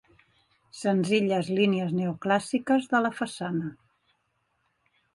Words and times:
Senzilles 0.77 1.51
línies 1.59 1.95
neoclàssiques 1.99 2.91
de 2.97 3.05
la 3.07 3.15
façana. 3.23 3.73